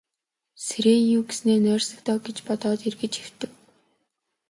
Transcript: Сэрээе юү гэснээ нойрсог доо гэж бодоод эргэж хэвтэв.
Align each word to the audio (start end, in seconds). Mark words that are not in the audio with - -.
Сэрээе 0.65 1.01
юү 1.17 1.21
гэснээ 1.29 1.59
нойрсог 1.63 1.99
доо 2.07 2.17
гэж 2.25 2.37
бодоод 2.47 2.81
эргэж 2.89 3.13
хэвтэв. 3.19 3.51